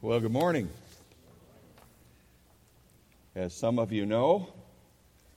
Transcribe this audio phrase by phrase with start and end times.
[0.00, 0.68] Well, good morning.
[3.34, 4.48] As some of you know,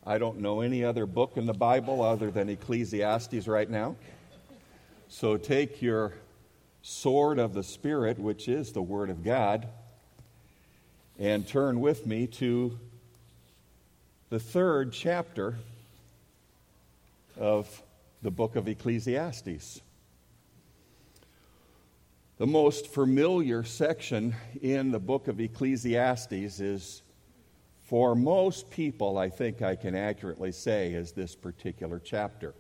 [0.06, 3.96] I don't know any other book in the Bible other than Ecclesiastes right now.
[5.10, 6.14] So take your
[6.84, 9.68] sword of the Spirit, which is the Word of God,
[11.18, 12.78] and turn with me to
[14.30, 15.56] the third chapter
[17.36, 17.82] of
[18.22, 19.82] the book of Ecclesiastes.
[22.42, 24.34] The most familiar section
[24.64, 27.04] in the book of Ecclesiastes is,
[27.82, 32.56] for most people, I think I can accurately say, is this particular chapter.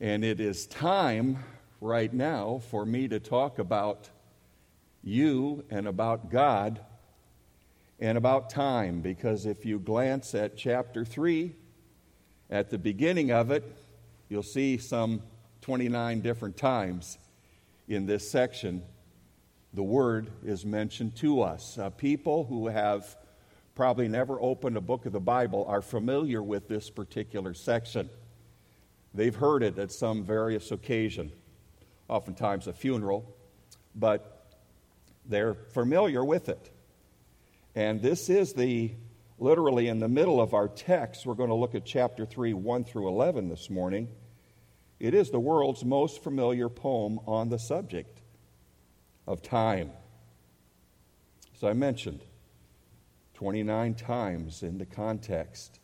[0.00, 1.44] And it is time
[1.82, 4.08] right now for me to talk about
[5.04, 6.80] you and about God
[7.98, 11.54] and about time, because if you glance at chapter 3,
[12.48, 13.70] at the beginning of it,
[14.30, 15.20] you'll see some
[15.60, 17.18] 29 different times
[17.90, 18.84] in this section,
[19.74, 21.76] the word is mentioned to us.
[21.76, 23.16] Uh, people who have
[23.74, 28.08] probably never opened a book of the Bible are familiar with this particular section.
[29.12, 31.32] They've heard it at some various occasion,
[32.08, 33.36] oftentimes a funeral,
[33.96, 34.54] but
[35.26, 36.70] they're familiar with it.
[37.74, 38.92] And this is the
[39.36, 41.26] literally in the middle of our text.
[41.26, 44.06] We're going to look at chapter 3, 1 through 11 this morning.
[45.00, 48.20] It is the world's most familiar poem on the subject
[49.26, 49.90] of time.
[51.56, 52.20] As I mentioned,
[53.34, 55.80] 29 times in the context.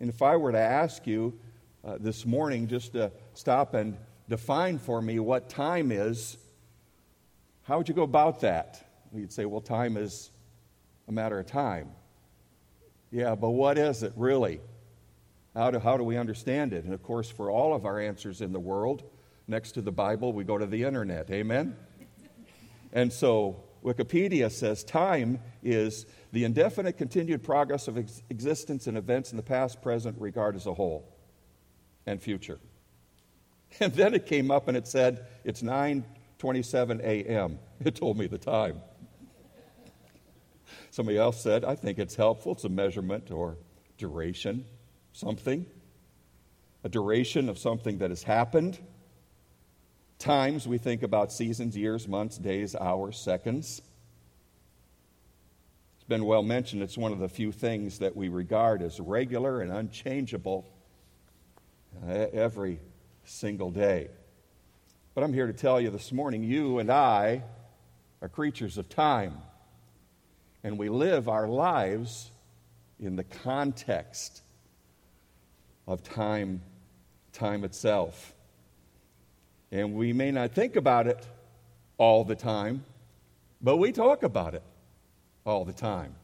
[0.00, 1.38] And if I were to ask you
[1.84, 3.98] uh, this morning just to stop and
[4.30, 6.38] define for me what time is,
[7.64, 8.82] how would you go about that?
[9.14, 10.30] You'd say, well, time is
[11.06, 11.90] a matter of time.
[13.10, 14.60] Yeah, but what is it really?
[15.56, 16.84] How do, how do we understand it?
[16.84, 19.04] And of course, for all of our answers in the world,
[19.48, 21.30] next to the Bible, we go to the internet.
[21.30, 21.76] Amen?
[22.92, 29.30] And so Wikipedia says time is the indefinite continued progress of ex- existence and events
[29.30, 31.10] in the past, present, regard as a whole,
[32.04, 32.58] and future.
[33.80, 37.58] And then it came up and it said, it's 9:27 a.m.
[37.84, 38.80] It told me the time.
[40.90, 42.52] Somebody else said, I think it's helpful.
[42.52, 43.58] It's a measurement or
[43.98, 44.64] duration
[45.16, 45.64] something,
[46.84, 48.78] a duration of something that has happened.
[50.18, 53.80] Times we think about seasons, years, months, days, hours, seconds.
[55.96, 59.62] It's been well mentioned, it's one of the few things that we regard as regular
[59.62, 60.68] and unchangeable
[62.06, 62.78] uh, every
[63.24, 64.08] single day.
[65.14, 67.42] But I'm here to tell you this morning you and I
[68.20, 69.38] are creatures of time,
[70.62, 72.30] and we live our lives
[73.00, 74.42] in the context
[75.86, 76.62] of time,
[77.32, 78.34] time itself.
[79.70, 81.26] And we may not think about it
[81.98, 82.84] all the time,
[83.60, 84.62] but we talk about it
[85.44, 86.14] all the time.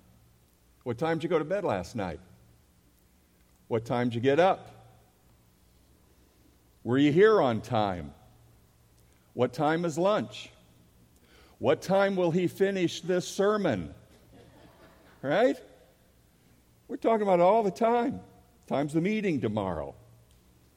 [0.84, 2.20] What time did you go to bed last night?
[3.68, 4.68] What time did you get up?
[6.84, 8.12] Were you here on time?
[9.34, 10.50] What time is lunch?
[11.58, 13.94] What time will he finish this sermon?
[15.22, 15.56] Right?
[16.88, 18.20] We're talking about it all the time.
[18.72, 19.94] Time's the meeting tomorrow.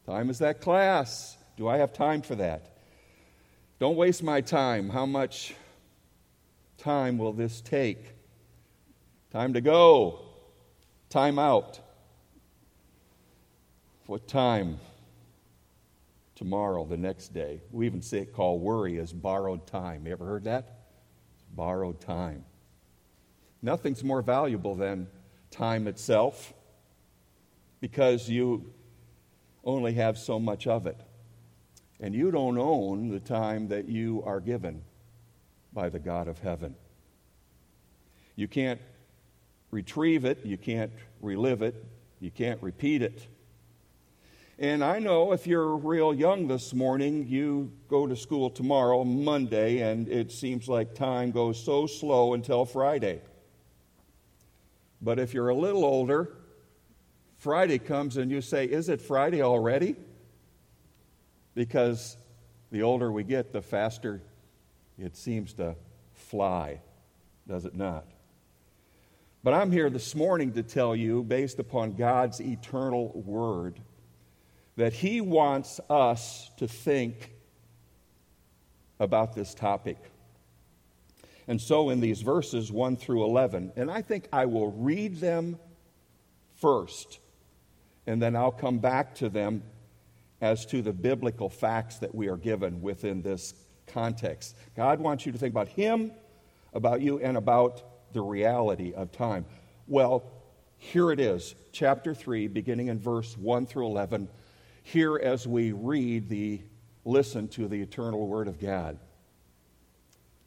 [0.05, 1.37] Time is that class.
[1.55, 2.75] Do I have time for that?
[3.79, 4.89] Don't waste my time.
[4.89, 5.55] How much
[6.77, 8.03] time will this take?
[9.31, 10.19] Time to go.
[11.09, 11.79] Time out.
[14.07, 14.77] What time?
[16.35, 17.61] Tomorrow, the next day.
[17.71, 20.05] We even say it called worry as borrowed time.
[20.05, 20.79] You ever heard that?
[21.55, 22.43] Borrowed time.
[23.61, 25.07] Nothing's more valuable than
[25.49, 26.53] time itself
[27.81, 28.73] because you
[29.63, 30.99] only have so much of it.
[31.99, 34.81] And you don't own the time that you are given
[35.73, 36.75] by the God of heaven.
[38.35, 38.81] You can't
[39.71, 40.91] retrieve it, you can't
[41.21, 41.85] relive it,
[42.19, 43.27] you can't repeat it.
[44.57, 49.79] And I know if you're real young this morning, you go to school tomorrow, Monday,
[49.79, 53.21] and it seems like time goes so slow until Friday.
[55.01, 56.37] But if you're a little older,
[57.45, 59.95] Friday comes and you say, Is it Friday already?
[61.53, 62.17] Because
[62.71, 64.23] the older we get, the faster
[64.97, 65.75] it seems to
[66.15, 66.81] fly,
[67.47, 68.07] does it not?
[69.43, 73.79] But I'm here this morning to tell you, based upon God's eternal word,
[74.75, 77.31] that He wants us to think
[78.99, 79.97] about this topic.
[81.47, 85.59] And so, in these verses 1 through 11, and I think I will read them
[86.55, 87.19] first
[88.07, 89.63] and then I'll come back to them
[90.41, 93.53] as to the biblical facts that we are given within this
[93.87, 94.55] context.
[94.75, 96.11] God wants you to think about Him,
[96.73, 99.45] about you and about the reality of time?
[99.87, 100.23] Well,
[100.77, 104.27] here it is, chapter 3, beginning in verse 1 through 11.
[104.83, 106.61] Here, as we read the
[107.05, 108.97] listen to the eternal word of God.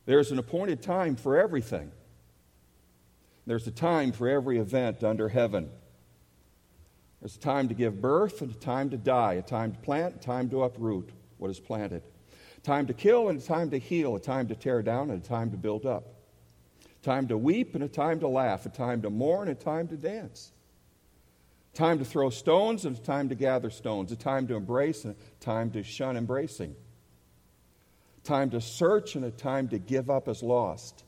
[0.05, 1.93] There's an appointed time for everything.
[3.47, 5.71] There's a time for every event under heaven.
[7.21, 10.17] There's a time to give birth and a time to die, a time to plant,
[10.17, 12.03] a time to uproot what is planted,
[12.57, 15.25] a time to kill and a time to heal, a time to tear down and
[15.25, 16.15] a time to build up,
[16.85, 19.61] a time to weep and a time to laugh, a time to mourn and a
[19.61, 20.53] time to dance,
[21.75, 25.05] a time to throw stones and a time to gather stones, a time to embrace
[25.05, 26.77] and a time to shun embracing,
[28.19, 31.03] a time to search and a time to give up as lost,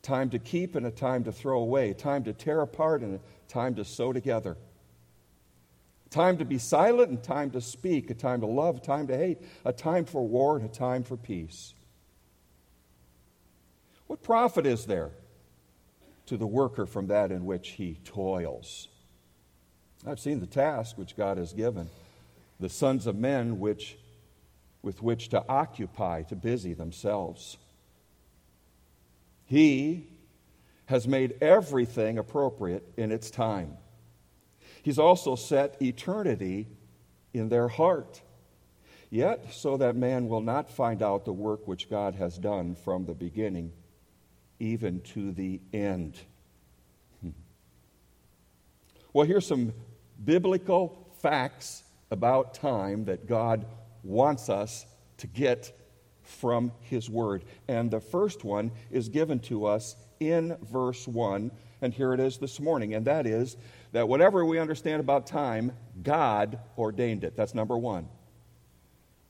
[0.00, 3.02] a time to keep and a time to throw away, a time to tear apart
[3.02, 4.56] and a time to sew together
[6.10, 9.16] time to be silent and time to speak, a time to love, a time to
[9.16, 11.74] hate, a time for war and a time for peace.
[14.06, 15.10] What profit is there
[16.26, 18.88] to the worker from that in which he toils?
[20.06, 21.90] I've seen the task which God has given
[22.60, 23.96] the sons of men which,
[24.82, 27.56] with which to occupy, to busy themselves.
[29.44, 30.08] He
[30.86, 33.76] has made everything appropriate in its time.
[34.82, 36.68] He's also set eternity
[37.32, 38.22] in their heart.
[39.10, 43.06] Yet, so that man will not find out the work which God has done from
[43.06, 43.72] the beginning,
[44.60, 46.18] even to the end.
[47.22, 47.30] Hmm.
[49.14, 49.72] Well, here's some
[50.22, 53.64] biblical facts about time that God
[54.02, 54.84] wants us
[55.18, 55.72] to get
[56.22, 57.44] from His Word.
[57.66, 61.50] And the first one is given to us in verse 1,
[61.80, 63.56] and here it is this morning, and that is
[63.92, 67.36] that whatever we understand about time, God ordained it.
[67.36, 68.08] That's number one.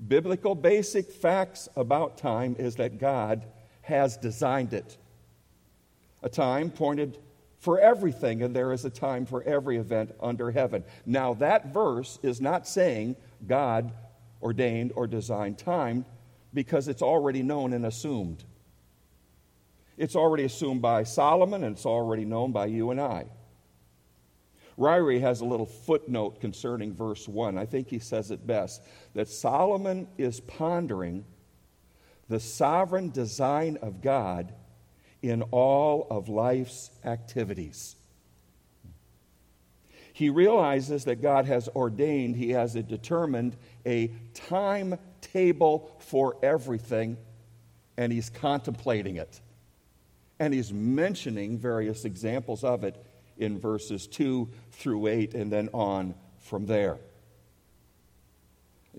[0.07, 3.45] Biblical basic facts about time is that God
[3.83, 4.97] has designed it.
[6.23, 7.19] A time pointed
[7.59, 10.85] for everything, and there is a time for every event under heaven.
[11.05, 13.17] Now, that verse is not saying
[13.47, 13.93] God
[14.41, 16.05] ordained or designed time
[16.55, 18.45] because it's already known and assumed.
[19.97, 23.27] It's already assumed by Solomon, and it's already known by you and I.
[24.79, 27.59] Ryrie has a little footnote concerning verse 1.
[27.59, 28.83] I think he says it best
[29.15, 31.25] that Solomon is pondering
[32.29, 34.53] the sovereign design of God
[35.21, 37.97] in all of life's activities.
[40.13, 47.17] He realizes that God has ordained, He has determined a timetable for everything,
[47.97, 49.41] and He's contemplating it.
[50.39, 52.97] And He's mentioning various examples of it
[53.39, 56.99] in verses 2 through 8 and then on from there.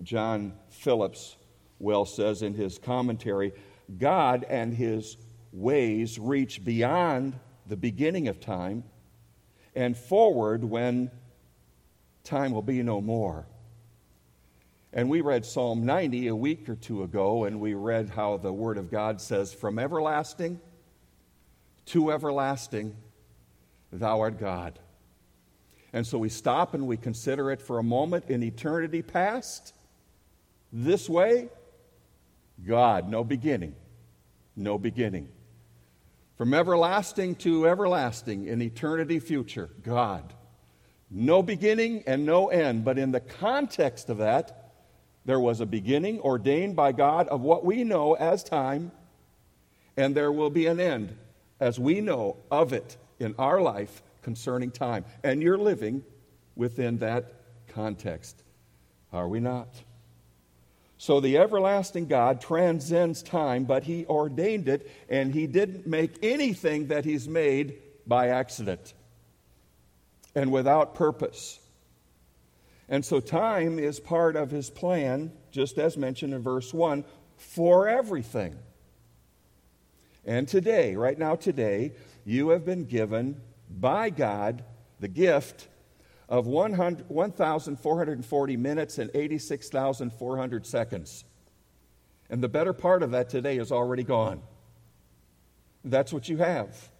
[0.02, 1.36] John Phillips
[1.78, 3.52] well says in his commentary
[3.98, 5.16] God and his
[5.52, 8.84] ways reach beyond the beginning of time
[9.74, 11.10] and forward when
[12.24, 13.46] time will be no more.
[14.92, 18.52] And we read Psalm 90 a week or two ago, and we read how the
[18.52, 20.60] Word of God says, From everlasting
[21.86, 22.96] to everlasting,
[23.92, 24.78] Thou art God.
[25.92, 29.74] And so we stop and we consider it for a moment in eternity past.
[30.72, 31.48] This way,
[32.64, 33.74] God, no beginning,
[34.54, 35.28] no beginning.
[36.36, 40.32] From everlasting to everlasting in eternity future, God.
[41.10, 42.84] No beginning and no end.
[42.84, 44.72] But in the context of that,
[45.24, 48.92] there was a beginning ordained by God of what we know as time,
[49.96, 51.16] and there will be an end
[51.58, 55.04] as we know of it in our life concerning time.
[55.22, 56.02] And you're living
[56.56, 57.32] within that
[57.68, 58.42] context.
[59.12, 59.68] Are we not?
[60.98, 66.88] So the everlasting God transcends time, but He ordained it, and He didn't make anything
[66.88, 68.92] that He's made by accident
[70.34, 71.58] and without purpose.
[72.88, 77.04] And so time is part of His plan, just as mentioned in verse 1,
[77.36, 78.58] for everything.
[80.26, 81.92] And today, right now, today,
[82.24, 84.64] you have been given by God
[84.98, 85.68] the gift
[86.28, 91.24] of 1,440 minutes and 86,400 seconds.
[92.28, 94.42] And the better part of that today is already gone.
[95.84, 96.90] That's what you have.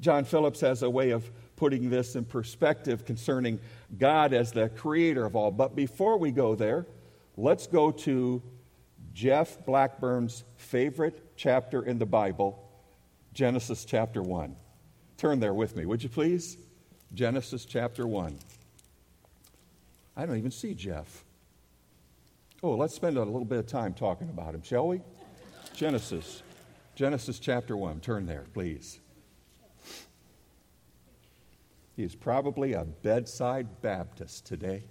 [0.00, 3.58] John Phillips has a way of putting this in perspective concerning
[3.96, 5.50] God as the creator of all.
[5.50, 6.86] But before we go there,
[7.36, 8.42] let's go to
[9.14, 12.65] Jeff Blackburn's favorite chapter in the Bible,
[13.36, 14.56] Genesis chapter 1.
[15.18, 16.56] Turn there with me, would you please?
[17.12, 18.34] Genesis chapter 1.
[20.16, 21.22] I don't even see Jeff.
[22.62, 25.02] Oh, let's spend a little bit of time talking about him, shall we?
[25.74, 26.42] Genesis
[26.94, 28.00] Genesis chapter 1.
[28.00, 29.00] Turn there, please.
[31.94, 34.82] He's probably a bedside Baptist today.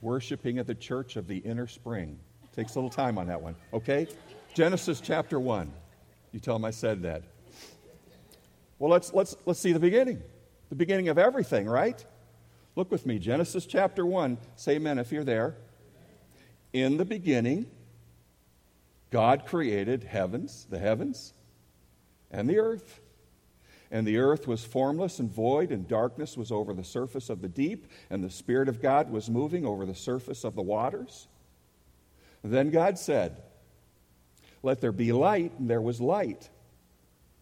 [0.00, 2.20] Worshipping at the church of the inner spring.
[2.54, 4.06] Takes a little time on that one, okay?
[4.56, 5.70] Genesis chapter 1.
[6.32, 7.24] You tell him I said that.
[8.78, 10.22] Well, let's, let's, let's see the beginning.
[10.70, 12.02] The beginning of everything, right?
[12.74, 14.38] Look with me, Genesis chapter 1.
[14.56, 15.56] Say amen if you're there.
[16.72, 17.66] In the beginning,
[19.10, 21.34] God created heavens, the heavens,
[22.30, 23.02] and the earth.
[23.90, 27.48] And the earth was formless and void, and darkness was over the surface of the
[27.48, 31.28] deep, and the Spirit of God was moving over the surface of the waters.
[32.42, 33.42] then God said,
[34.66, 36.50] Let there be light, and there was light.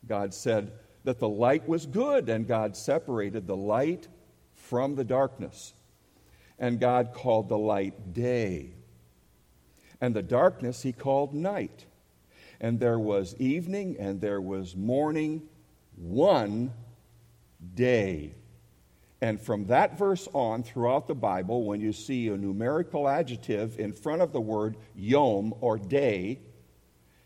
[0.06, 0.72] God said
[1.04, 4.08] that the light was good, and God separated the light
[4.52, 5.72] from the darkness.
[6.58, 8.74] And God called the light day,
[10.02, 11.86] and the darkness he called night.
[12.60, 15.48] And there was evening, and there was morning
[15.96, 16.74] one
[17.74, 18.34] day.
[19.22, 23.94] And from that verse on throughout the Bible, when you see a numerical adjective in
[23.94, 26.40] front of the word yom or day,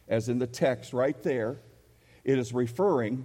[0.09, 1.59] as in the text right there,
[2.25, 3.25] it is referring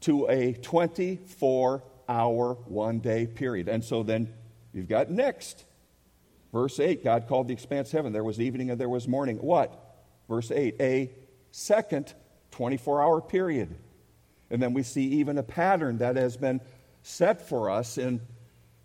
[0.00, 3.68] to a 24 hour, one day period.
[3.68, 4.32] And so then
[4.72, 5.64] you've got next.
[6.52, 8.12] Verse 8 God called the expanse heaven.
[8.12, 9.36] There was evening and there was morning.
[9.38, 9.96] What?
[10.28, 11.10] Verse 8 a
[11.50, 12.14] second
[12.52, 13.76] 24 hour period.
[14.50, 16.60] And then we see even a pattern that has been
[17.02, 18.20] set for us in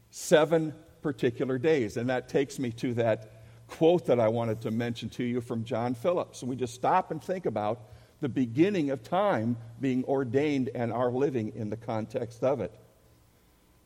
[0.10, 1.98] seven particular days.
[1.98, 3.33] And that takes me to that
[3.74, 6.44] quote that I wanted to mention to you from John Phillips.
[6.44, 7.80] We just stop and think about
[8.22, 12.72] the beginning of time being ordained and our living in the context of it.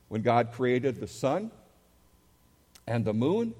[0.09, 1.51] When God created the sun
[2.85, 3.53] and the moon,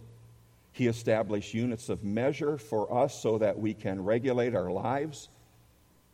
[0.73, 5.29] He established units of measure for us so that we can regulate our lives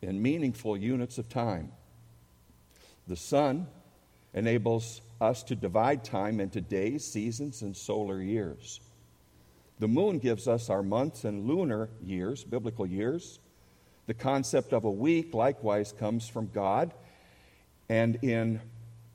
[0.00, 1.72] in meaningful units of time.
[3.08, 3.66] The sun
[4.32, 8.80] enables us to divide time into days, seasons, and solar years.
[9.78, 13.40] The moon gives us our months and lunar years, biblical years.
[14.06, 16.92] The concept of a week likewise comes from God
[17.88, 18.60] and in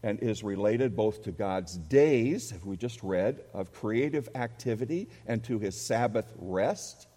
[0.01, 5.43] and is related both to God's days, as we just read, of creative activity and
[5.43, 7.07] to his Sabbath rest.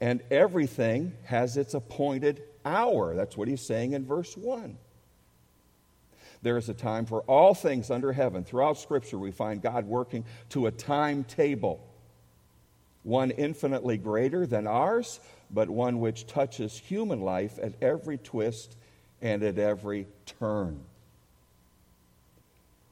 [0.00, 3.14] And everything has its appointed hour.
[3.14, 4.76] That's what he's saying in verse 1.
[6.42, 8.44] There is a time for all things under heaven.
[8.44, 11.80] Throughout Scripture, we find God working to a timetable,
[13.02, 18.76] one infinitely greater than ours, but one which touches human life at every twist
[19.22, 20.06] and at every
[20.38, 20.80] turn.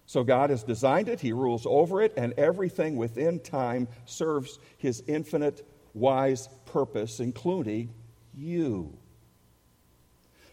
[0.07, 5.03] So God has designed it, He rules over it, and everything within time serves His
[5.07, 7.93] infinite, wise purpose, including
[8.37, 8.97] you.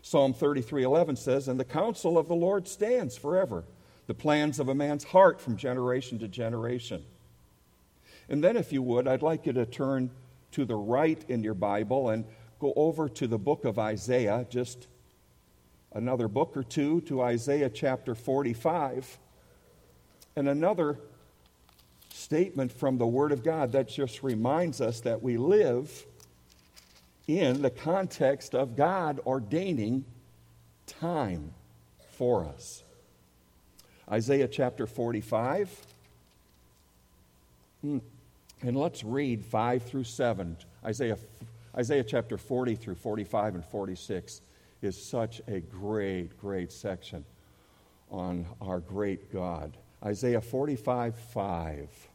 [0.02, 3.64] Psalm 33:11 says, "And the counsel of the Lord stands forever,
[4.08, 7.06] the plans of a man's heart from generation to generation."
[8.28, 10.12] And then if you would, I'd like you to turn
[10.52, 12.26] to the right in your Bible and
[12.60, 14.88] go over to the book of Isaiah, just
[15.92, 19.20] another book or two to Isaiah chapter 45,
[20.36, 21.00] and another
[22.10, 26.06] statement from the Word of God that just reminds us that we live
[27.28, 30.06] in the context of God ordaining
[30.88, 31.54] time
[32.18, 32.84] for us.
[34.12, 35.70] Isaiah chapter 45.
[37.82, 38.00] Hmm.
[38.62, 40.58] And let's read 5 through 7.
[40.86, 41.18] Isaiah,
[41.76, 44.42] Isaiah chapter 40 through 45 and 46
[44.82, 47.26] is such a great, great section
[48.12, 49.78] on our great God.
[50.04, 52.08] Isaiah 45 5.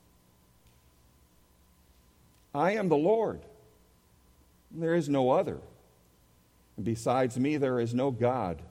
[2.54, 3.42] I am the Lord
[4.70, 5.58] there is no other.
[6.76, 8.62] And besides me, there is no God.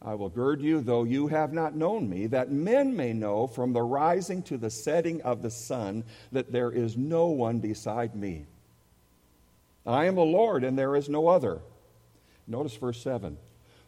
[0.00, 3.72] I will gird you, though you have not known me, that men may know from
[3.72, 8.46] the rising to the setting of the sun that there is no one beside me.
[9.86, 11.60] I am the Lord, and there is no other.
[12.46, 13.38] Notice verse 7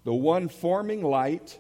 [0.05, 1.59] the one forming light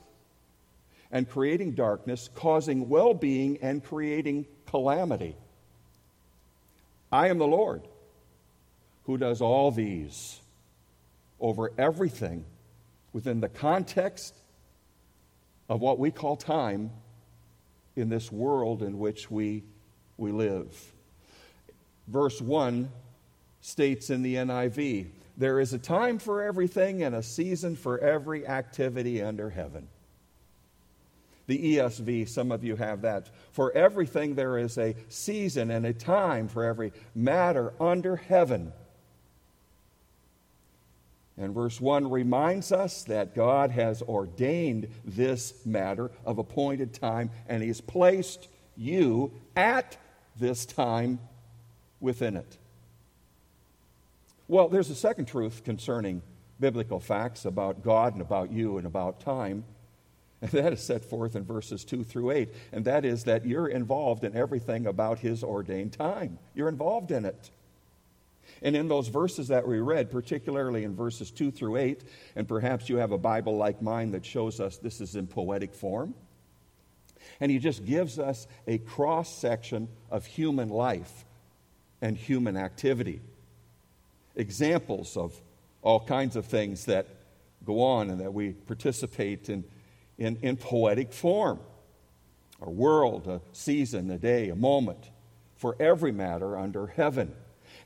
[1.10, 5.36] and creating darkness, causing well being and creating calamity.
[7.10, 7.82] I am the Lord
[9.06, 10.40] who does all these
[11.40, 12.44] over everything
[13.12, 14.34] within the context
[15.68, 16.90] of what we call time
[17.94, 19.62] in this world in which we,
[20.16, 20.92] we live.
[22.08, 22.90] Verse 1
[23.60, 28.46] states in the NIV there is a time for everything and a season for every
[28.46, 29.88] activity under heaven.
[31.46, 33.30] The ESV, some of you have that.
[33.52, 38.72] For everything there is a season and a time for every matter under heaven.
[41.38, 47.62] And verse 1 reminds us that God has ordained this matter of appointed time, and
[47.62, 49.98] He's placed you at
[50.38, 51.18] this time
[52.00, 52.56] within it.
[54.48, 56.22] Well, there's a second truth concerning
[56.60, 59.64] biblical facts about God and about you and about time.
[60.40, 62.48] And that is set forth in verses 2 through 8.
[62.72, 66.38] And that is that you're involved in everything about His ordained time.
[66.54, 67.50] You're involved in it.
[68.62, 72.04] And in those verses that we read, particularly in verses 2 through 8,
[72.36, 75.74] and perhaps you have a Bible like mine that shows us this is in poetic
[75.74, 76.14] form,
[77.40, 81.24] and he just gives us a cross section of human life
[82.00, 83.20] and human activity.
[84.34, 85.38] Examples of
[85.82, 87.06] all kinds of things that
[87.64, 89.64] go on and that we participate in,
[90.18, 91.58] in, in poetic form.
[92.62, 95.10] A world, a season, a day, a moment,
[95.56, 97.34] for every matter under heaven.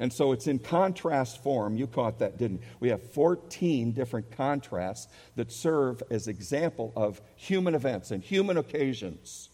[0.01, 1.77] And so it's in contrast form.
[1.77, 2.67] You caught that, didn't you?
[2.81, 9.51] We have 14 different contrasts that serve as example of human events and human occasions.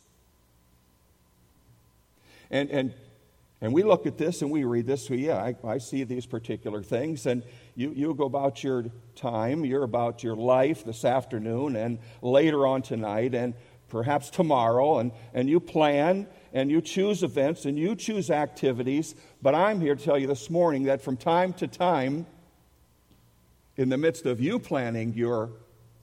[2.49, 2.95] And, and,
[3.61, 6.27] and we look at this and we read this, so yeah, I, I see these
[6.27, 7.27] particular things.
[7.27, 7.43] And
[7.75, 8.85] you, you go about your
[9.17, 13.55] time, you're about your life this afternoon and later on tonight and
[13.89, 19.15] perhaps tomorrow, and, and you plan and you choose events and you choose activities.
[19.43, 22.25] But I'm here to tell you this morning that from time to time,
[23.77, 25.51] in the midst of you planning your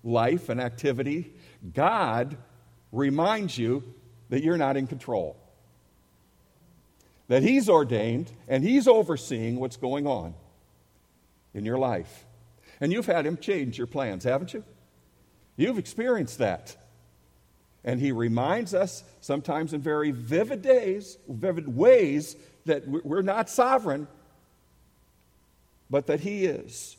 [0.04, 1.34] life and activity,
[1.74, 2.38] God
[2.92, 3.84] reminds you
[4.30, 5.36] that you're not in control.
[7.30, 10.36] That He's ordained and He's overseeing what's going on
[11.56, 12.26] in your life.
[12.80, 14.64] And you've had Him change your plans, haven't you?
[15.58, 16.78] You've experienced that.
[17.86, 22.36] And he reminds us, sometimes in very vivid days, vivid ways,
[22.66, 24.08] that we're not sovereign,
[25.90, 26.96] but that he is.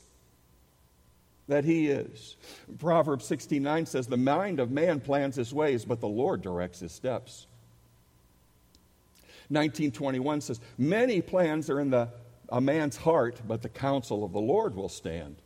[1.49, 2.37] That he is.
[2.79, 6.93] Proverbs 69 says, The mind of man plans his ways, but the Lord directs his
[6.93, 7.47] steps.
[9.49, 12.09] 1921 says, Many plans are in the,
[12.49, 15.37] a man's heart, but the counsel of the Lord will stand.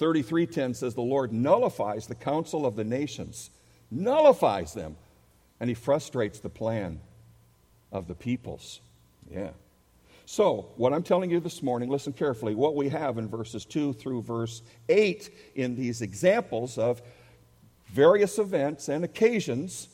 [0.00, 3.50] 33:10 says the Lord nullifies the counsel of the nations,
[3.90, 4.96] nullifies them,
[5.60, 7.00] and he frustrates the plan
[7.92, 8.80] of the peoples.
[9.30, 9.50] Yeah.
[10.24, 13.92] So, what I'm telling you this morning, listen carefully, what we have in verses 2
[13.92, 17.02] through verse 8 in these examples of
[17.88, 19.88] various events and occasions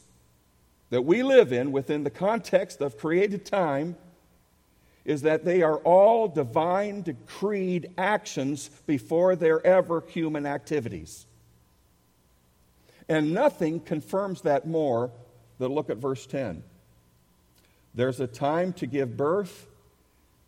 [0.91, 3.97] that we live in within the context of created time
[5.07, 11.27] is that they are all divine decreed actions before they're ever human activities.
[13.09, 15.13] And nothing confirms that more
[15.59, 16.65] than look at verse 10.
[17.95, 19.69] There's a time to give birth,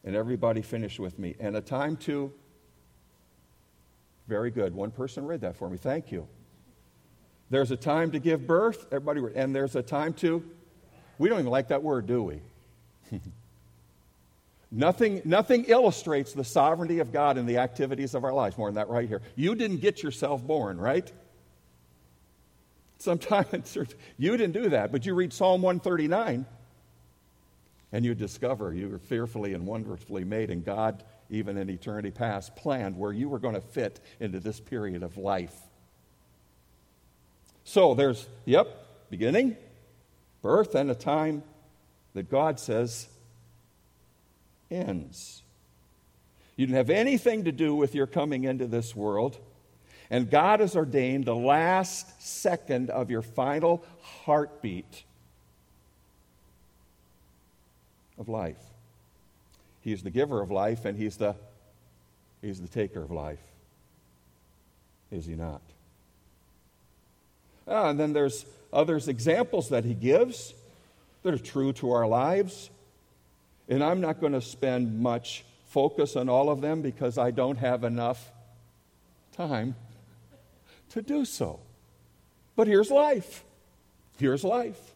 [0.02, 2.32] and everybody finish with me, and a time to.
[4.26, 4.74] Very good.
[4.74, 5.76] One person read that for me.
[5.76, 6.26] Thank you.
[7.48, 10.44] There's a time to give birth, everybody, and there's a time to.
[11.16, 12.40] We don't even like that word, do we?
[14.70, 18.74] Nothing, nothing illustrates the sovereignty of God in the activities of our lives more than
[18.74, 19.22] that right here.
[19.34, 21.10] You didn't get yourself born, right?
[22.98, 23.78] Sometimes
[24.18, 26.44] you didn't do that, but you read Psalm 139
[27.92, 32.54] and you discover you were fearfully and wonderfully made, and God, even in eternity past,
[32.54, 35.54] planned where you were going to fit into this period of life.
[37.64, 38.68] So there's, yep,
[39.08, 39.56] beginning,
[40.42, 41.42] birth, and a time
[42.12, 43.08] that God says
[44.70, 45.42] ends.
[46.56, 49.38] You didn't have anything to do with your coming into this world.
[50.10, 53.84] And God has ordained the last second of your final
[54.24, 55.04] heartbeat
[58.18, 58.56] of life.
[59.82, 61.36] He is the giver of life and he's the,
[62.42, 63.42] he's the taker of life.
[65.10, 65.62] Is he not?
[67.66, 70.54] Ah, and then there's others examples that he gives
[71.22, 72.70] that are true to our lives.
[73.68, 77.58] And I'm not going to spend much focus on all of them because I don't
[77.58, 78.32] have enough
[79.32, 79.76] time
[80.90, 81.60] to do so.
[82.56, 83.44] But here's life.
[84.18, 84.94] Here's life.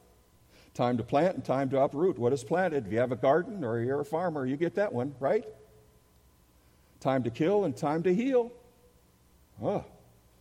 [0.74, 2.86] Time to plant and time to uproot what is planted.
[2.86, 5.44] If you have a garden or you're a farmer, you get that one, right?
[6.98, 8.50] Time to kill and time to heal.
[9.62, 9.84] Oh,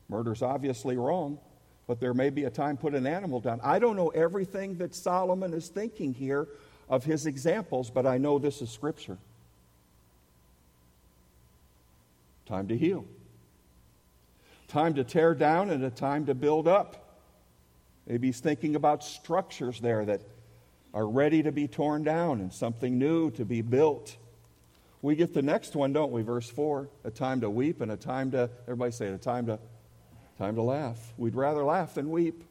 [0.07, 1.37] murder's obviously wrong,
[1.85, 3.59] but there may be a time put an animal down.
[3.61, 6.47] I don't know everything that Solomon is thinking here
[6.91, 9.17] of his examples, but I know this is Scripture.
[12.45, 13.05] Time to heal.
[14.67, 17.17] Time to tear down and a time to build up.
[18.05, 20.21] Maybe he's thinking about structures there that
[20.93, 24.17] are ready to be torn down and something new to be built.
[25.01, 26.23] We get the next one, don't we?
[26.23, 29.45] Verse 4 a time to weep and a time to, everybody say it, a time
[29.45, 29.59] to,
[30.37, 31.13] time to laugh.
[31.17, 32.43] We'd rather laugh than weep.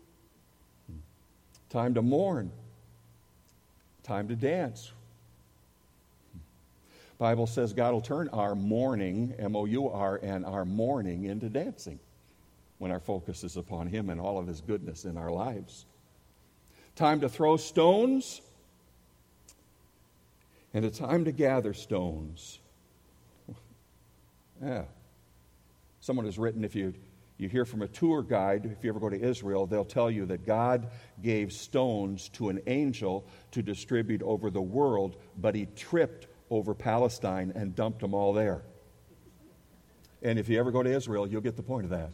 [1.69, 2.51] Time to mourn.
[4.11, 4.91] Time to dance.
[7.19, 11.49] Bible says God will turn our mourning, M O U R, and our mourning into
[11.49, 12.01] dancing
[12.79, 15.87] when our focus is upon Him and all of His goodness in our lives.
[16.97, 18.41] Time to throw stones
[20.75, 22.59] and a time to gather stones.
[24.61, 24.87] Yeah.
[26.01, 26.95] Someone has written if you,
[27.41, 30.27] you hear from a tour guide, if you ever go to Israel, they'll tell you
[30.27, 30.89] that God
[31.23, 37.53] gave stones to an angel to distribute over the world, but he tripped over Palestine
[37.55, 38.63] and dumped them all there.
[40.23, 42.11] And if you ever go to Israel, you'll get the point of that.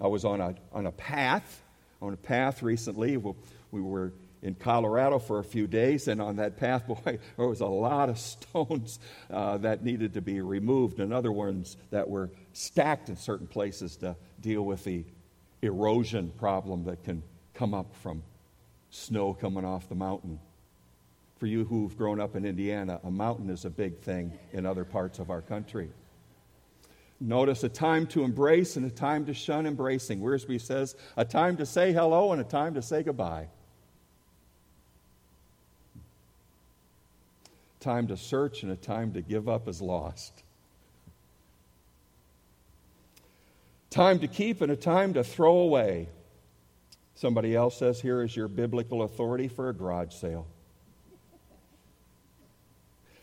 [0.00, 1.62] I was on a, on a path,
[2.00, 3.16] on a path recently.
[3.16, 7.60] We were in Colorado for a few days, and on that path, boy, there was
[7.60, 8.98] a lot of stones
[9.30, 13.96] uh, that needed to be removed, and other ones that were stacked in certain places
[13.96, 15.04] to deal with the
[15.62, 17.22] erosion problem that can
[17.54, 18.22] come up from
[18.90, 20.38] snow coming off the mountain.
[21.38, 24.84] For you who've grown up in Indiana, a mountain is a big thing in other
[24.84, 25.90] parts of our country.
[27.20, 30.20] Notice a time to embrace and a time to shun embracing.
[30.20, 33.48] Wiersbe says a time to say hello and a time to say goodbye.
[37.82, 40.42] Time to search and a time to give up is lost.
[43.90, 46.08] Time to keep and a time to throw away.
[47.14, 50.46] Somebody else says here is your biblical authority for a garage sale.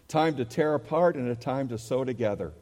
[0.08, 2.54] Time to tear apart and a time to sew together.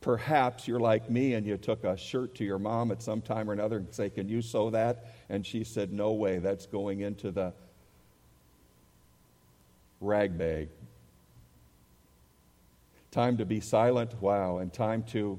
[0.00, 3.48] Perhaps you're like me and you took a shirt to your mom at some time
[3.50, 5.14] or another and say, Can you sew that?
[5.28, 7.52] And she said, No way, that's going into the
[10.00, 10.68] rag bag.
[13.10, 15.38] Time to be silent, wow, and time to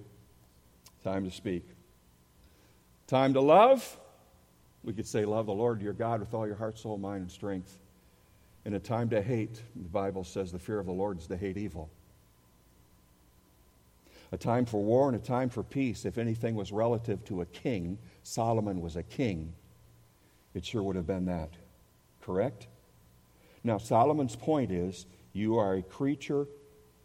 [1.03, 1.65] time to speak.
[3.07, 3.97] Time to love,
[4.83, 7.31] we could say love the Lord your God with all your heart, soul, mind, and
[7.31, 7.79] strength.
[8.65, 11.37] And a time to hate, the Bible says the fear of the Lord is to
[11.37, 11.89] hate evil.
[14.31, 16.05] A time for war and a time for peace.
[16.05, 19.53] If anything was relative to a king, Solomon was a king.
[20.53, 21.49] It sure would have been that.
[22.21, 22.67] Correct?
[23.63, 26.47] Now, Solomon's point is you are a creature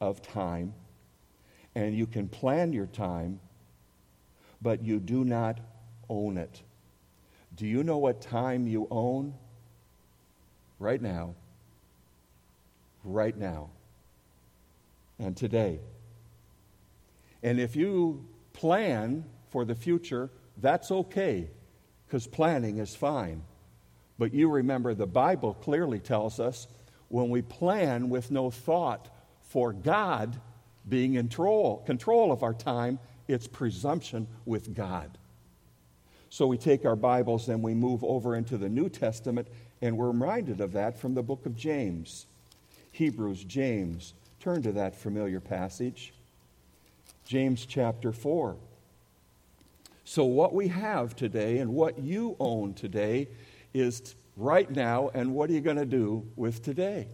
[0.04, 0.74] of time,
[1.74, 3.40] and you can plan your time,
[4.62, 5.58] but you do not
[6.08, 6.62] own it.
[7.56, 9.34] Do you know what time you own?
[10.78, 11.34] Right now.
[13.02, 13.70] Right now.
[15.18, 15.80] And today.
[17.42, 21.48] And if you plan for the future, that's okay,
[22.06, 23.42] because planning is fine.
[24.18, 26.66] But you remember the Bible clearly tells us
[27.08, 29.08] when we plan with no thought
[29.54, 30.40] for God
[30.88, 35.16] being in control, control of our time, it's presumption with God.
[36.28, 39.46] So we take our Bibles and we move over into the New Testament,
[39.80, 42.26] and we're reminded of that from the book of James.
[42.90, 44.14] Hebrews, James.
[44.40, 46.14] Turn to that familiar passage.
[47.24, 48.56] James chapter 4.
[50.04, 53.28] So, what we have today and what you own today
[53.72, 57.06] is right now, and what are you going to do with today?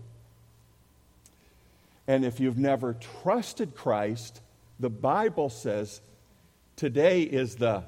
[2.11, 4.40] And if you've never trusted Christ,
[4.81, 6.01] the Bible says
[6.75, 7.85] today is the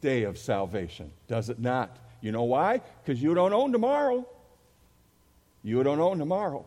[0.00, 1.94] day of salvation, does it not?
[2.22, 2.80] You know why?
[3.04, 4.26] Because you don't own tomorrow.
[5.62, 6.64] You don't own tomorrow.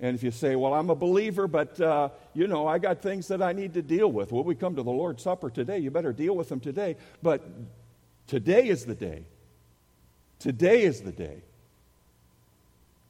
[0.00, 3.28] And if you say, Well, I'm a believer, but, uh, you know, I got things
[3.28, 4.32] that I need to deal with.
[4.32, 5.78] Well, we come to the Lord's Supper today.
[5.78, 6.96] You better deal with them today.
[7.22, 7.48] But
[8.26, 9.26] today is the day.
[10.40, 11.42] Today is the day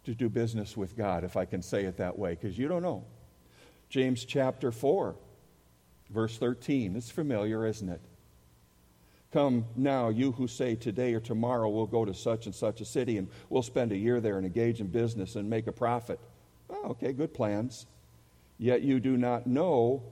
[0.05, 2.83] to do business with God, if I can say it that way, because you don't
[2.83, 3.05] know.
[3.89, 5.15] James chapter 4,
[6.11, 6.97] verse 13.
[6.97, 8.01] It's familiar, isn't it?
[9.33, 12.85] Come now, you who say today or tomorrow we'll go to such and such a
[12.85, 16.19] city and we'll spend a year there and engage in business and make a profit.
[16.69, 17.87] Oh, okay, good plans.
[18.59, 20.03] Yet you do not know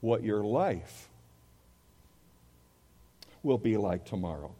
[0.00, 1.08] what your life
[3.42, 4.54] will be like tomorrow.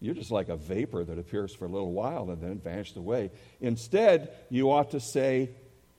[0.00, 3.30] You're just like a vapor that appears for a little while and then vanishes away.
[3.60, 5.50] Instead, you ought to say,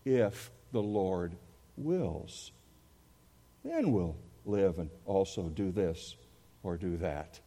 [0.05, 1.33] if the Lord
[1.77, 2.51] wills,
[3.63, 6.15] then we'll live and also do this
[6.63, 7.39] or do that.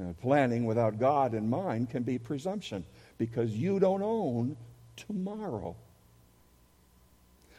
[0.00, 2.84] Uh, planning without God in mind can be presumption
[3.18, 4.56] because you don't own
[4.96, 5.76] tomorrow.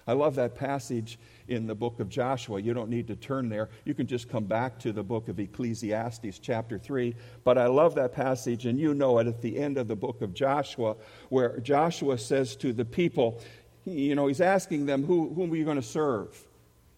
[0.08, 2.62] I love that passage in the book of Joshua.
[2.62, 3.70] You don't need to turn there.
[3.86, 7.16] You can just come back to the book of Ecclesiastes, chapter 3.
[7.44, 10.22] But I love that passage, and you know it at the end of the book
[10.22, 10.96] of Joshua,
[11.30, 13.42] where Joshua says to the people,
[13.86, 16.30] you know, he's asking them, Who, whom are you going to serve?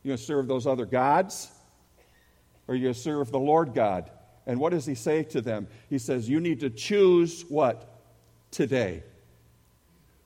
[0.04, 1.50] You going to serve those other gods?
[2.68, 4.10] Or you going to serve the Lord God?
[4.48, 5.68] And what does he say to them?
[5.90, 7.90] He says, You need to choose what?
[8.52, 9.04] Today.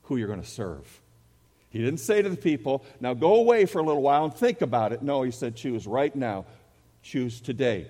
[0.03, 1.01] Who you're going to serve.
[1.69, 4.61] He didn't say to the people, Now go away for a little while and think
[4.61, 5.01] about it.
[5.03, 6.45] No, he said, Choose right now.
[7.01, 7.87] Choose today.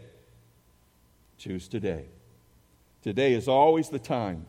[1.38, 2.06] Choose today.
[3.02, 4.46] Today is always the time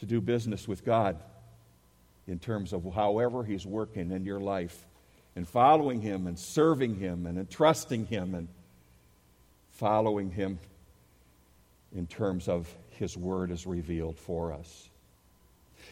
[0.00, 1.18] to do business with God
[2.26, 4.86] in terms of however He's working in your life
[5.36, 8.48] and following Him and serving Him and entrusting Him and
[9.72, 10.58] following Him
[11.94, 14.87] in terms of His Word as revealed for us.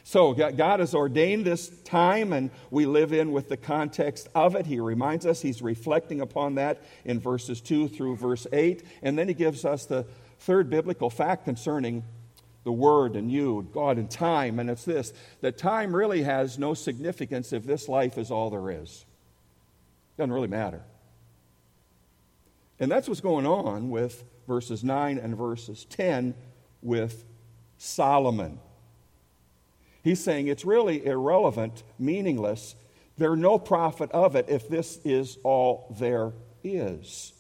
[0.09, 4.65] So, God has ordained this time, and we live in with the context of it.
[4.65, 8.85] He reminds us, He's reflecting upon that in verses 2 through verse 8.
[9.03, 10.07] And then He gives us the
[10.39, 12.05] third biblical fact concerning
[12.63, 14.61] the Word and you, God and time.
[14.61, 18.71] And it's this that time really has no significance if this life is all there
[18.71, 19.05] is.
[20.17, 20.83] Doesn't really matter.
[22.79, 26.37] And that's what's going on with verses 9 and verses 10
[26.81, 27.25] with
[27.77, 28.61] Solomon.
[30.07, 32.77] He's saying it's really irrelevant, meaningless.
[33.19, 37.33] There's no profit of it if this is all there is.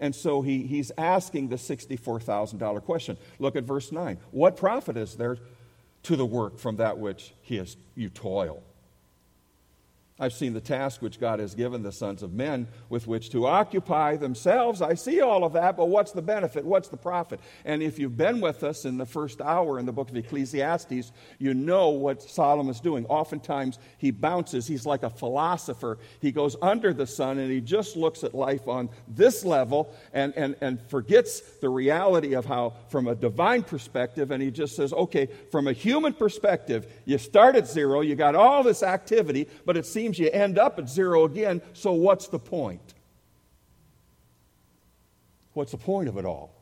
[0.00, 3.16] And so he, he's asking the $64,000 question.
[3.38, 4.18] Look at verse 9.
[4.32, 5.38] What profit is there
[6.02, 8.64] to the work from that which he has, you toil?
[10.22, 13.44] I've seen the task which God has given the sons of men with which to
[13.44, 14.80] occupy themselves.
[14.80, 16.64] I see all of that, but what's the benefit?
[16.64, 17.40] What's the profit?
[17.64, 21.10] And if you've been with us in the first hour in the book of Ecclesiastes,
[21.40, 23.04] you know what Solomon's doing.
[23.06, 24.68] Oftentimes, he bounces.
[24.68, 25.98] He's like a philosopher.
[26.20, 30.32] He goes under the sun and he just looks at life on this level and,
[30.36, 34.92] and, and forgets the reality of how, from a divine perspective, and he just says,
[34.92, 39.76] okay, from a human perspective, you start at zero, you got all this activity, but
[39.76, 42.94] it seems you end up at zero again, so what's the point?
[45.54, 46.54] What's the point of it all?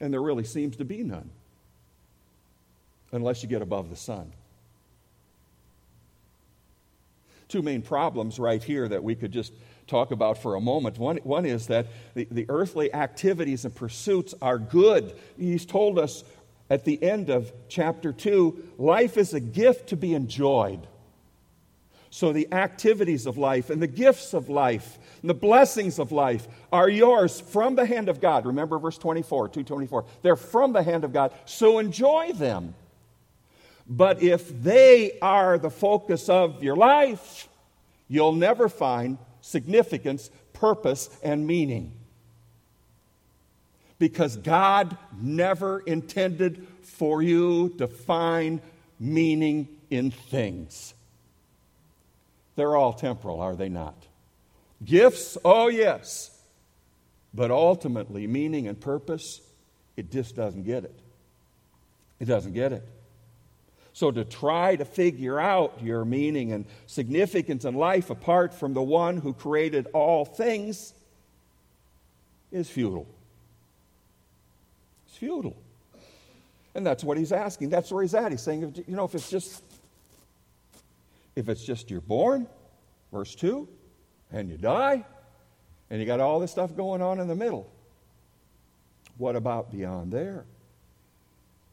[0.00, 1.30] And there really seems to be none,
[3.12, 4.32] unless you get above the sun.
[7.48, 9.52] Two main problems right here that we could just
[9.86, 10.98] talk about for a moment.
[10.98, 15.14] One, one is that the, the earthly activities and pursuits are good.
[15.38, 16.24] He's told us
[16.70, 20.86] at the end of chapter 2 life is a gift to be enjoyed.
[22.14, 26.46] So the activities of life and the gifts of life and the blessings of life
[26.70, 28.46] are yours from the hand of God.
[28.46, 30.04] Remember verse 24, 224.
[30.22, 32.76] They're from the hand of God, so enjoy them.
[33.88, 37.48] But if they are the focus of your life,
[38.06, 41.94] you'll never find significance, purpose, and meaning.
[43.98, 48.60] Because God never intended for you to find
[49.00, 50.94] meaning in things.
[52.56, 53.96] They're all temporal, are they not?
[54.84, 56.30] Gifts, oh yes.
[57.32, 59.40] But ultimately, meaning and purpose,
[59.96, 60.94] it just doesn't get it.
[62.20, 62.86] It doesn't get it.
[63.92, 68.82] So, to try to figure out your meaning and significance in life apart from the
[68.82, 70.94] one who created all things
[72.50, 73.06] is futile.
[75.06, 75.56] It's futile.
[76.74, 77.68] And that's what he's asking.
[77.68, 78.32] That's where he's at.
[78.32, 79.62] He's saying, you know, if it's just
[81.36, 82.46] if it's just you're born,
[83.12, 83.68] verse 2,
[84.32, 85.04] and you die,
[85.90, 87.70] and you got all this stuff going on in the middle,
[89.18, 90.44] what about beyond there?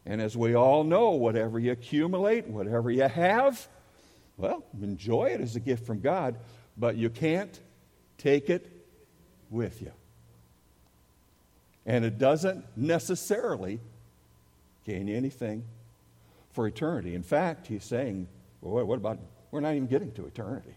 [0.05, 3.67] And as we all know, whatever you accumulate, whatever you have,
[4.37, 6.37] well, enjoy it as a gift from God,
[6.77, 7.59] but you can't
[8.17, 8.67] take it
[9.49, 9.91] with you.
[11.85, 13.79] And it doesn't necessarily
[14.85, 15.63] gain you anything
[16.51, 17.15] for eternity.
[17.15, 18.27] In fact, he's saying,
[18.61, 19.19] well, what about
[19.51, 20.73] we're not even getting to eternity.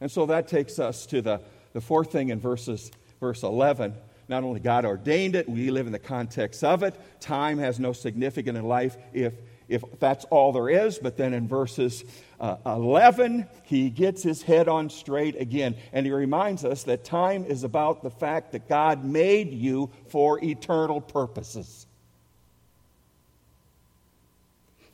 [0.00, 1.40] And so that takes us to the,
[1.72, 3.94] the fourth thing in verses, verse 11.
[4.28, 6.94] Not only God ordained it, we live in the context of it.
[7.20, 9.32] Time has no significance in life if,
[9.68, 10.98] if that's all there is.
[10.98, 12.04] But then in verses
[12.38, 15.76] uh, 11, he gets his head on straight again.
[15.92, 20.42] And he reminds us that time is about the fact that God made you for
[20.44, 21.86] eternal purposes.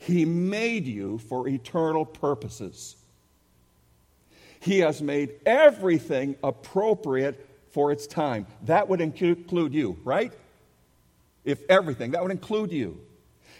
[0.05, 2.95] He made you for eternal purposes.
[4.59, 8.45] He has made everything appropriate for its time.
[8.63, 10.31] That would include you, right?
[11.43, 13.01] If everything, that would include you.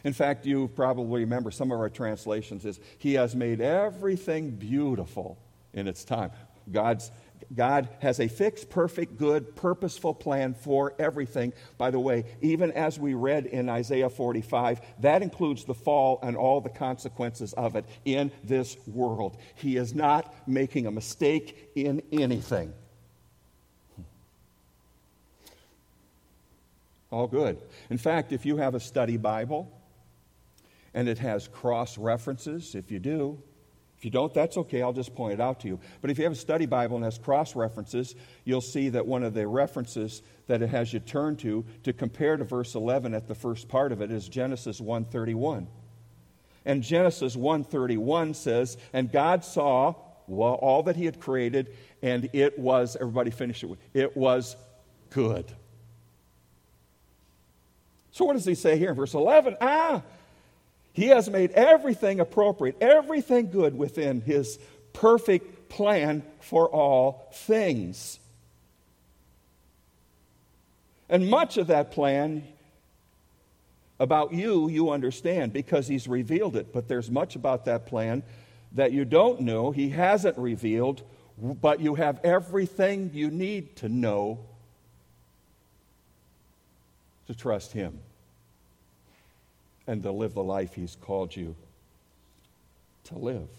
[0.04, 5.40] In fact, you probably remember some of our translations is He has made everything beautiful
[5.74, 6.30] in its time.
[6.72, 7.10] God's
[7.54, 11.54] God has a fixed, perfect, good, purposeful plan for everything.
[11.78, 16.36] By the way, even as we read in Isaiah 45, that includes the fall and
[16.36, 19.38] all the consequences of it in this world.
[19.56, 22.74] He is not making a mistake in anything.
[27.12, 27.58] All good.
[27.90, 29.72] In fact, if you have a study Bible
[30.94, 33.42] and it has cross references, if you do,
[34.06, 34.84] if you don't, that's okay.
[34.84, 35.80] I'll just point it out to you.
[36.00, 38.14] But if you have a study Bible and has cross references,
[38.44, 42.38] you'll see that one of the references that it has you turn to to compare
[42.38, 45.66] to verse 11 at the first part of it is Genesis 1:31.
[46.66, 49.96] And Genesis 1:31 says, "And God saw
[50.30, 53.72] all that he had created, and it was everybody finish it.
[53.96, 54.56] It was
[55.10, 55.52] good."
[58.12, 59.58] So what does he say here in verse 11?
[59.60, 60.04] Ah,
[60.96, 64.58] he has made everything appropriate, everything good within His
[64.94, 68.18] perfect plan for all things.
[71.10, 72.48] And much of that plan
[74.00, 76.72] about you, you understand because He's revealed it.
[76.72, 78.24] But there's much about that plan
[78.72, 81.04] that you don't know, He hasn't revealed,
[81.38, 84.40] but you have everything you need to know
[87.28, 88.00] to trust Him
[89.88, 91.56] and to live the life He's called you
[93.06, 93.50] to live.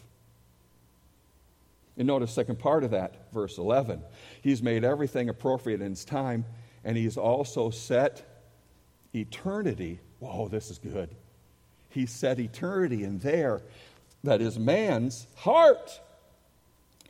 [1.97, 4.03] And notice second part of that, verse 11.
[4.43, 6.45] He's made everything appropriate in His time,
[6.85, 8.23] and He's also set
[9.15, 10.01] eternity.
[10.21, 11.09] Whoa, this is good.
[11.89, 13.63] He set eternity in there
[14.25, 16.01] that is man's heart.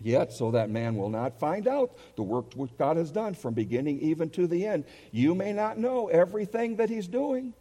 [0.00, 3.55] Yet, so that man will not find out the work which God has done from
[3.55, 4.85] beginning even to the end.
[5.11, 7.55] You may not know everything that He's doing.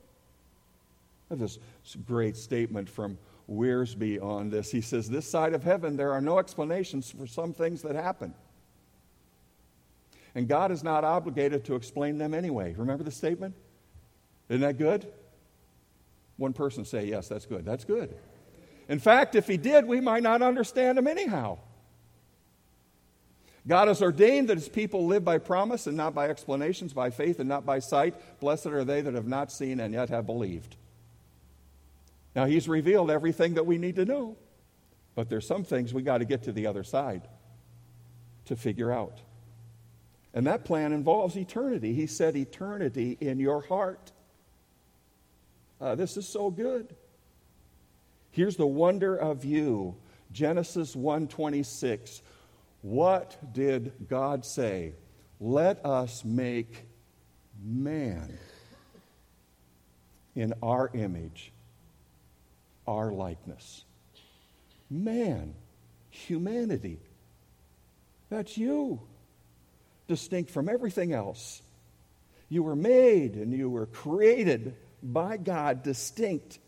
[1.35, 1.59] This
[2.05, 3.17] great statement from
[3.49, 4.71] Wiersbe on this.
[4.71, 8.33] He says, This side of heaven, there are no explanations for some things that happen.
[10.33, 12.73] And God is not obligated to explain them anyway.
[12.77, 13.55] Remember the statement?
[14.49, 15.11] Isn't that good?
[16.37, 17.65] One person say, Yes, that's good.
[17.65, 18.15] That's good.
[18.89, 21.59] In fact, if He did, we might not understand him anyhow.
[23.67, 27.39] God has ordained that his people live by promise and not by explanations, by faith
[27.39, 28.39] and not by sight.
[28.39, 30.75] Blessed are they that have not seen and yet have believed.
[32.35, 34.37] Now, he's revealed everything that we need to know,
[35.15, 37.27] but there's some things we got to get to the other side
[38.45, 39.21] to figure out.
[40.33, 41.93] And that plan involves eternity.
[41.93, 44.11] He said eternity in your heart.
[45.79, 46.93] Uh, this is so good.
[48.31, 49.95] Here's the wonder of you.
[50.33, 52.21] Genesis 1:26.
[52.81, 54.93] What did God say?
[55.39, 56.85] Let us make
[57.63, 58.37] man
[60.35, 61.53] in our image
[62.87, 63.83] our likeness.
[64.89, 65.53] Man,
[66.09, 66.99] humanity.
[68.29, 69.01] That's you,
[70.07, 71.61] distinct from everything else.
[72.49, 76.59] You were made and you were created by God, distinct.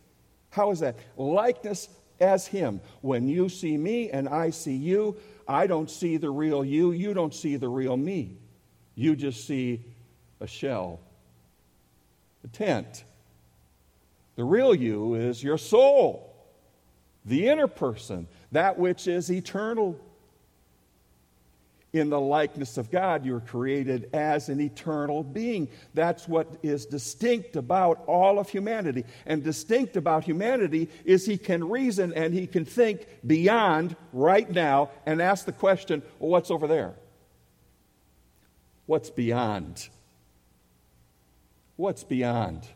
[0.49, 0.95] How is that?
[1.17, 2.82] Likeness as Him.
[3.01, 7.13] When you see me and I see you, I don't see the real you, you
[7.13, 8.38] don't see the real me.
[8.95, 9.82] You just see
[10.39, 10.99] a shell,
[12.43, 13.03] a tent,
[14.38, 16.34] the real you is your soul,
[17.26, 20.00] the inner person, that which is eternal.
[21.91, 25.69] In the likeness of God, you're created as an eternal being.
[25.95, 29.06] That's what is distinct about all of humanity.
[29.26, 34.91] And distinct about humanity is he can reason and he can think beyond right now
[35.08, 36.93] and ask the question well, what's over there?
[38.86, 39.89] What's beyond?
[41.78, 42.67] What's beyond?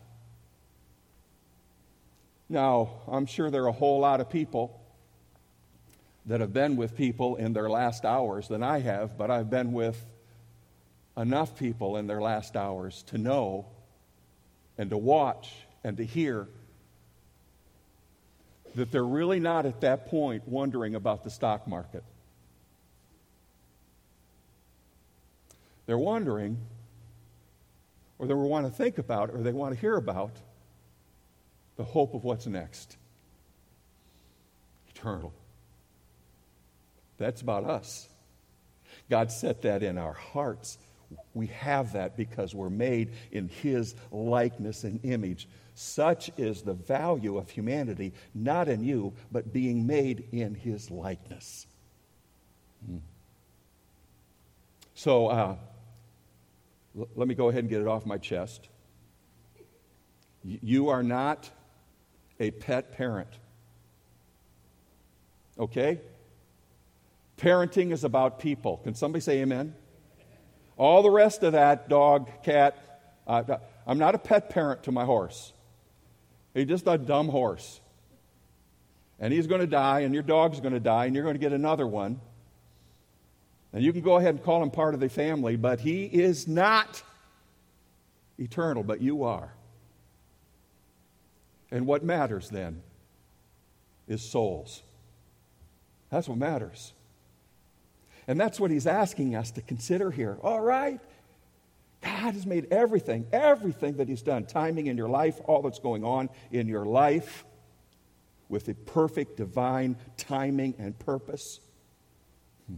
[2.52, 4.78] Now, I'm sure there are a whole lot of people
[6.26, 9.72] that have been with people in their last hours than I have, but I've been
[9.72, 10.04] with
[11.16, 13.64] enough people in their last hours to know
[14.76, 15.50] and to watch
[15.82, 16.46] and to hear
[18.74, 22.04] that they're really not at that point wondering about the stock market.
[25.86, 26.58] They're wondering,
[28.18, 30.36] or they want to think about, or they want to hear about
[31.76, 32.96] the hope of what's next
[34.94, 35.32] eternal.
[37.18, 38.08] That's about us.
[39.08, 40.78] God set that in our hearts.
[41.34, 45.48] We have that because we're made in His likeness and image.
[45.74, 51.66] Such is the value of humanity, not in you, but being made in His likeness.
[52.86, 52.98] Hmm.
[54.94, 55.56] So, uh,
[56.98, 58.68] l- let me go ahead and get it off my chest.
[60.44, 61.50] Y- you are not
[62.42, 63.28] a pet parent.
[65.58, 66.00] Okay?
[67.38, 68.78] Parenting is about people.
[68.78, 69.74] Can somebody say amen?
[70.76, 72.76] All the rest of that, dog, cat,
[73.26, 75.52] uh, I'm not a pet parent to my horse.
[76.52, 77.80] He's just a dumb horse.
[79.20, 81.40] And he's going to die, and your dog's going to die, and you're going to
[81.40, 82.20] get another one.
[83.72, 86.48] And you can go ahead and call him part of the family, but he is
[86.48, 87.02] not
[88.36, 89.52] eternal, but you are.
[91.72, 92.82] And what matters then
[94.06, 94.82] is souls.
[96.10, 96.92] That's what matters.
[98.28, 100.36] And that's what he's asking us to consider here.
[100.42, 101.00] All right,
[102.02, 106.04] God has made everything, everything that he's done, timing in your life, all that's going
[106.04, 107.44] on in your life,
[108.50, 111.58] with a perfect divine timing and purpose.
[112.68, 112.76] Hmm.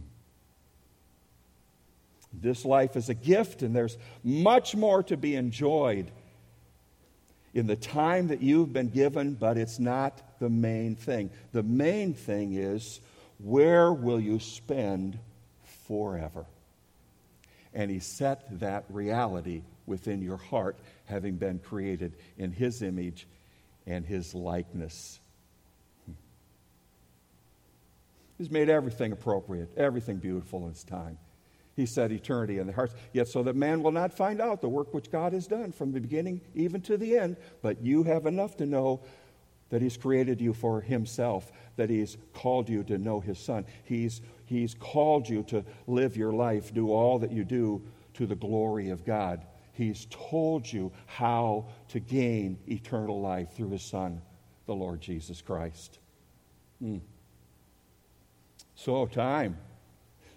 [2.33, 6.11] This life is a gift, and there's much more to be enjoyed
[7.55, 11.31] in the time that you've been given, but it's not the main thing.
[11.53, 12.99] The main thing is
[13.39, 15.17] where will you spend
[15.87, 16.45] forever?
[17.73, 23.25] And He set that reality within your heart, having been created in His image
[23.87, 25.19] and His likeness.
[26.05, 26.13] Hmm.
[28.37, 31.17] He's made everything appropriate, everything beautiful in its time.
[31.75, 34.69] He set eternity in the hearts, yet so that man will not find out the
[34.69, 37.35] work which God has done from the beginning even to the end.
[37.61, 39.01] But you have enough to know
[39.69, 43.65] that He's created you for Himself, that He's called you to know His Son.
[43.83, 47.81] He's, he's called you to live your life, do all that you do
[48.13, 49.45] to the glory of God.
[49.73, 54.21] He's told you how to gain eternal life through His Son,
[54.65, 55.99] the Lord Jesus Christ.
[56.79, 56.99] Hmm.
[58.75, 59.57] So, time.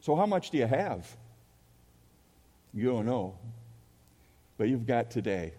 [0.00, 1.16] So, how much do you have?
[2.74, 3.38] You don't know.
[4.56, 5.52] But you've got today.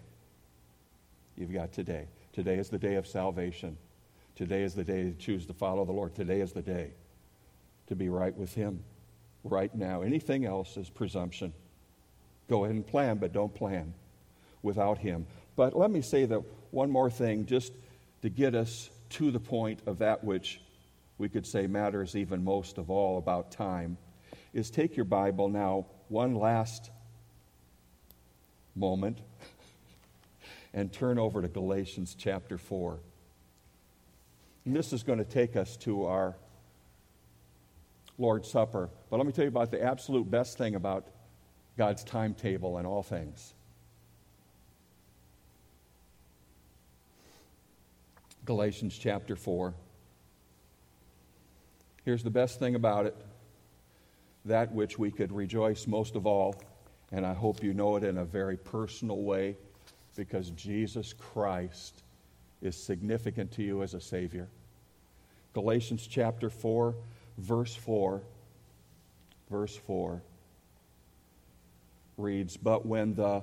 [1.36, 2.06] You've got today.
[2.32, 3.76] Today is the day of salvation.
[4.36, 6.14] Today is the day to choose to follow the Lord.
[6.14, 6.92] Today is the day
[7.88, 8.84] to be right with Him
[9.42, 10.02] right now.
[10.02, 11.52] Anything else is presumption.
[12.48, 13.94] Go ahead and plan, but don't plan
[14.62, 15.26] without Him.
[15.56, 17.72] But let me say that one more thing just
[18.22, 20.60] to get us to the point of that which
[21.18, 23.98] we could say matters even most of all about time
[24.52, 26.90] is take your Bible now, one last
[28.80, 29.18] moment
[30.72, 32.98] and turn over to Galatians chapter 4.
[34.64, 36.34] And this is going to take us to our
[38.18, 38.88] Lord's Supper.
[39.10, 41.06] But let me tell you about the absolute best thing about
[41.76, 43.54] God's timetable and all things.
[48.44, 49.74] Galatians chapter 4.
[52.04, 53.16] Here's the best thing about it
[54.46, 56.54] that which we could rejoice most of all
[57.12, 59.56] and I hope you know it in a very personal way
[60.16, 62.02] because Jesus Christ
[62.62, 64.48] is significant to you as a Savior.
[65.54, 66.94] Galatians chapter 4,
[67.38, 68.22] verse 4.
[69.50, 70.22] Verse 4
[72.16, 73.42] reads, But when the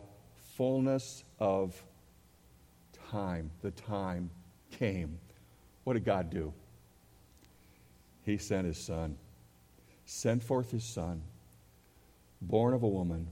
[0.56, 1.82] fullness of
[3.12, 4.30] time, the time
[4.72, 5.18] came,
[5.84, 6.54] what did God do?
[8.24, 9.18] He sent His Son,
[10.06, 11.22] sent forth His Son,
[12.42, 13.28] born of a woman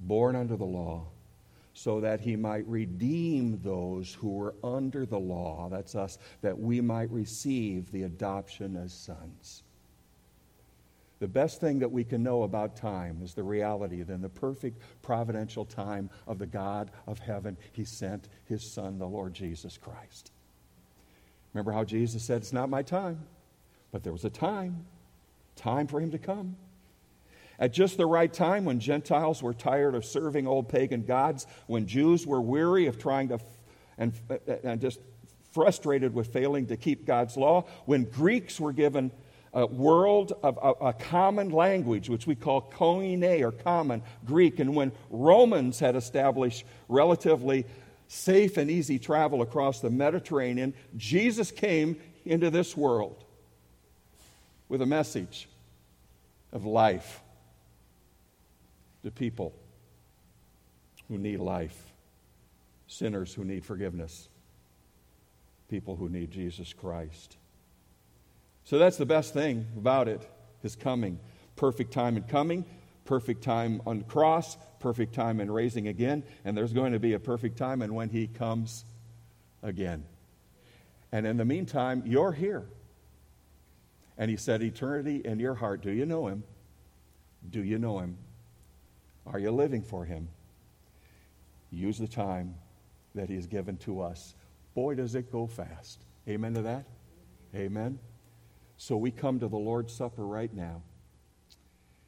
[0.00, 1.06] born under the law,
[1.72, 6.80] so that he might redeem those who were under the law, that's us, that we
[6.80, 9.62] might receive the adoption as sons.
[11.20, 14.80] The best thing that we can know about time is the reality then the perfect
[15.02, 17.58] providential time of the God of heaven.
[17.72, 20.32] He sent his Son, the Lord Jesus Christ.
[21.52, 23.20] Remember how Jesus said, It's not my time,
[23.92, 24.86] but there was a time,
[25.56, 26.56] time for him to come.
[27.60, 31.86] At just the right time, when Gentiles were tired of serving old pagan gods, when
[31.86, 33.38] Jews were weary of trying to,
[33.98, 34.98] and, uh, and just
[35.52, 39.10] frustrated with failing to keep God's law, when Greeks were given
[39.52, 44.74] a world of a, a, common language, which we call koine or common Greek, and
[44.74, 47.66] when Romans had established relatively
[48.08, 53.22] safe and easy travel across the Mediterranean, Jesus came into this world
[54.68, 55.48] with a message
[56.52, 57.20] of life
[59.02, 59.54] to people
[61.08, 61.92] who need life,
[62.86, 64.28] sinners who need forgiveness,
[65.68, 67.36] people who need Jesus Christ.
[68.64, 70.22] So that's the best thing about it,
[70.62, 71.18] his coming.
[71.56, 72.64] Perfect time in coming,
[73.04, 77.14] perfect time on the cross, perfect time in raising again, and there's going to be
[77.14, 78.84] a perfect time in when he comes
[79.62, 80.04] again.
[81.12, 82.64] And in the meantime, you're here.
[84.16, 85.80] And he said, Eternity in your heart.
[85.80, 86.44] Do you know him?
[87.48, 88.18] Do you know him?
[89.26, 90.28] Are you living for Him?
[91.70, 92.54] Use the time
[93.14, 94.34] that He has given to us
[94.74, 96.04] boy, does it go fast.
[96.28, 96.86] Amen to that?
[97.54, 97.98] Amen.
[98.76, 100.82] So we come to the Lord's Supper right now,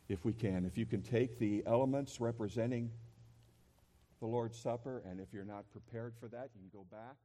[0.08, 0.64] if we can.
[0.64, 2.90] If you can take the elements representing
[4.20, 7.16] the Lord's Supper, and if you're not prepared for that, you can go back.